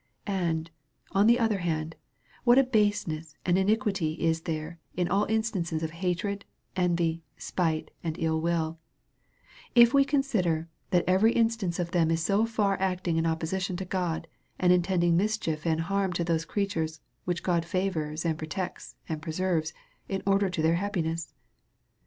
And, 0.25 0.71
on 1.11 1.27
the 1.27 1.37
other 1.37 1.59
hand, 1.59 1.95
what 2.43 2.57
a 2.57 2.63
baseness 2.63 3.35
and 3.45 3.55
iniquity 3.55 4.13
is 4.13 4.41
there 4.49 4.79
in 4.97 5.07
all 5.07 5.25
instances 5.25 5.83
of 5.83 5.91
hatred, 5.91 6.43
envy, 6.75 7.21
spite, 7.37 7.91
and 8.03 8.17
ill 8.17 8.41
will; 8.41 8.79
if 9.75 9.93
we 9.93 10.03
consider, 10.03 10.67
that 10.89 11.03
every 11.05 11.33
instance 11.33 11.77
of 11.77 11.91
them 11.91 12.09
is 12.09 12.23
so 12.25 12.47
far 12.47 12.79
acting 12.79 13.17
in 13.17 13.27
opposition 13.27 13.77
to 13.77 13.85
God, 13.85 14.27
and 14.57 14.73
intending 14.73 15.15
mischief 15.17 15.67
and 15.67 15.81
harm 15.81 16.13
to 16.13 16.23
those 16.23 16.45
creatures, 16.45 16.99
which 17.25 17.43
God 17.43 17.63
favours, 17.63 18.25
and 18.25 18.39
protects, 18.39 18.95
and 19.07 19.21
preserves, 19.21 19.71
in 20.09 20.23
order 20.25 20.49
to 20.49 20.63
their 20.63 20.77
happiness 20.81 21.35